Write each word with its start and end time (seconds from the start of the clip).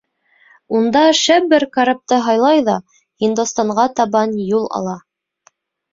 Унда 0.79 1.01
шәп 1.17 1.45
бер 1.51 1.65
карапты 1.77 2.19
һайлай 2.29 2.63
ҙа 2.69 2.77
Һиндостанға 3.25 3.89
табан 4.01 4.35
юл 4.49 4.67
ала. 4.79 5.01